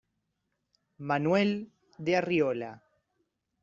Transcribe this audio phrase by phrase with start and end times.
[1.11, 1.53] Manuel
[1.99, 2.71] de Arriola.